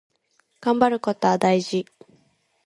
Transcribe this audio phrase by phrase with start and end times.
[0.61, 1.85] がんばることは大事。